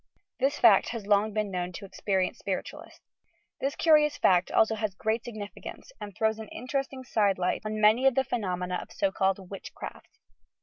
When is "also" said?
4.71-4.75